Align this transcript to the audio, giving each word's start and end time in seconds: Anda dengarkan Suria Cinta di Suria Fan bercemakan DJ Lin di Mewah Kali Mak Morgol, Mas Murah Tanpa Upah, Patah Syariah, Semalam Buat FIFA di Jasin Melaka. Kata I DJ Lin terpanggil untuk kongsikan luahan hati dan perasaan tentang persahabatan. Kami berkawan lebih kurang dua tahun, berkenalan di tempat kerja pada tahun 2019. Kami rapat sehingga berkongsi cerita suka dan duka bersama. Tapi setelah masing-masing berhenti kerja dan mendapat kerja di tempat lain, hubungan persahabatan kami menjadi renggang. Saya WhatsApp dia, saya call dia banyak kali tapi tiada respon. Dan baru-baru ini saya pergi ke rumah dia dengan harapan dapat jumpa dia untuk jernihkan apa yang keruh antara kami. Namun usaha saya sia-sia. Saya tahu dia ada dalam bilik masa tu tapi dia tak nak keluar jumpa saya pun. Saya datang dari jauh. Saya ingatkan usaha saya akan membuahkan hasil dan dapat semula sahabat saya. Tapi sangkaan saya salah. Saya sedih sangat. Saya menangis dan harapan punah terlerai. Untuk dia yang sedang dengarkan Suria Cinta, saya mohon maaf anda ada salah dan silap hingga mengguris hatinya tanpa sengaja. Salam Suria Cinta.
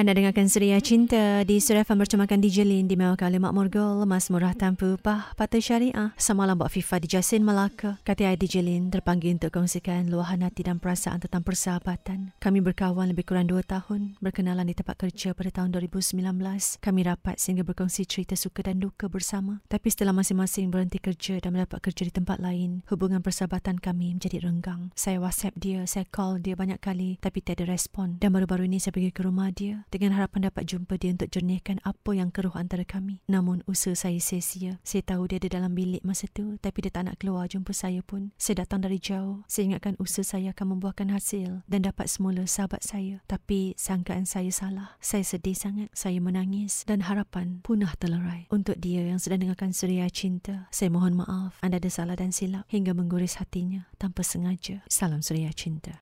Anda 0.00 0.16
dengarkan 0.16 0.48
Suria 0.48 0.80
Cinta 0.80 1.44
di 1.44 1.60
Suria 1.60 1.84
Fan 1.84 2.00
bercemakan 2.00 2.40
DJ 2.40 2.64
Lin 2.64 2.88
di 2.88 2.96
Mewah 2.96 3.20
Kali 3.20 3.36
Mak 3.36 3.52
Morgol, 3.52 4.08
Mas 4.08 4.32
Murah 4.32 4.56
Tanpa 4.56 4.96
Upah, 4.96 5.36
Patah 5.36 5.60
Syariah, 5.60 6.16
Semalam 6.16 6.56
Buat 6.56 6.72
FIFA 6.72 7.04
di 7.04 7.08
Jasin 7.12 7.44
Melaka. 7.44 8.00
Kata 8.00 8.32
I 8.32 8.40
DJ 8.40 8.64
Lin 8.64 8.88
terpanggil 8.88 9.36
untuk 9.36 9.52
kongsikan 9.52 10.08
luahan 10.08 10.40
hati 10.40 10.64
dan 10.64 10.80
perasaan 10.80 11.20
tentang 11.20 11.44
persahabatan. 11.44 12.32
Kami 12.40 12.64
berkawan 12.64 13.12
lebih 13.12 13.28
kurang 13.28 13.52
dua 13.52 13.60
tahun, 13.60 14.16
berkenalan 14.24 14.72
di 14.72 14.72
tempat 14.72 14.96
kerja 14.96 15.36
pada 15.36 15.52
tahun 15.52 15.68
2019. 15.76 16.16
Kami 16.80 17.00
rapat 17.04 17.36
sehingga 17.36 17.60
berkongsi 17.60 18.08
cerita 18.08 18.40
suka 18.40 18.72
dan 18.72 18.80
duka 18.80 19.04
bersama. 19.04 19.60
Tapi 19.68 19.92
setelah 19.92 20.16
masing-masing 20.16 20.72
berhenti 20.72 20.96
kerja 20.96 21.44
dan 21.44 21.52
mendapat 21.52 21.76
kerja 21.84 22.08
di 22.08 22.12
tempat 22.16 22.40
lain, 22.40 22.88
hubungan 22.88 23.20
persahabatan 23.20 23.76
kami 23.76 24.16
menjadi 24.16 24.48
renggang. 24.48 24.96
Saya 24.96 25.20
WhatsApp 25.20 25.60
dia, 25.60 25.84
saya 25.84 26.08
call 26.08 26.40
dia 26.40 26.56
banyak 26.56 26.80
kali 26.80 27.20
tapi 27.20 27.44
tiada 27.44 27.68
respon. 27.68 28.16
Dan 28.16 28.32
baru-baru 28.32 28.64
ini 28.64 28.80
saya 28.80 28.96
pergi 28.96 29.12
ke 29.12 29.28
rumah 29.28 29.52
dia 29.52 29.84
dengan 29.94 30.18
harapan 30.18 30.50
dapat 30.50 30.66
jumpa 30.66 30.98
dia 30.98 31.14
untuk 31.14 31.30
jernihkan 31.30 31.78
apa 31.86 32.10
yang 32.14 32.34
keruh 32.34 32.54
antara 32.58 32.82
kami. 32.82 33.22
Namun 33.30 33.62
usaha 33.70 33.94
saya 33.94 34.18
sia-sia. 34.18 34.82
Saya 34.82 35.02
tahu 35.06 35.30
dia 35.30 35.38
ada 35.38 35.62
dalam 35.62 35.74
bilik 35.74 36.02
masa 36.02 36.26
tu 36.30 36.58
tapi 36.58 36.82
dia 36.82 36.92
tak 36.94 37.10
nak 37.10 37.16
keluar 37.22 37.46
jumpa 37.46 37.70
saya 37.70 38.02
pun. 38.02 38.34
Saya 38.38 38.66
datang 38.66 38.82
dari 38.82 38.98
jauh. 38.98 39.46
Saya 39.46 39.74
ingatkan 39.74 39.94
usaha 40.02 40.26
saya 40.26 40.54
akan 40.54 40.78
membuahkan 40.78 41.10
hasil 41.10 41.62
dan 41.70 41.86
dapat 41.86 42.06
semula 42.10 42.46
sahabat 42.46 42.82
saya. 42.82 43.22
Tapi 43.26 43.78
sangkaan 43.78 44.26
saya 44.26 44.50
salah. 44.50 44.98
Saya 44.98 45.22
sedih 45.22 45.54
sangat. 45.54 45.90
Saya 45.94 46.18
menangis 46.22 46.86
dan 46.86 47.06
harapan 47.06 47.62
punah 47.66 47.92
terlerai. 47.98 48.46
Untuk 48.50 48.78
dia 48.78 49.02
yang 49.02 49.18
sedang 49.18 49.42
dengarkan 49.42 49.74
Suria 49.74 50.06
Cinta, 50.10 50.70
saya 50.70 50.92
mohon 50.92 51.18
maaf 51.18 51.58
anda 51.58 51.82
ada 51.82 51.90
salah 51.90 52.14
dan 52.14 52.30
silap 52.30 52.64
hingga 52.70 52.94
mengguris 52.94 53.42
hatinya 53.42 53.90
tanpa 53.98 54.22
sengaja. 54.22 54.86
Salam 54.86 55.20
Suria 55.20 55.50
Cinta. 55.50 55.98